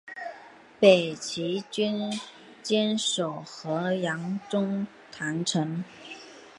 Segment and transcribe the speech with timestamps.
[0.79, 2.11] 北齐军
[2.63, 5.83] 坚守河阳中潭城。